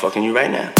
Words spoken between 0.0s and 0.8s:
fucking you right now.